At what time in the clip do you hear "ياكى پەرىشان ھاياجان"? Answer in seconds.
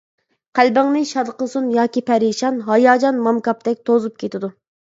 1.75-3.23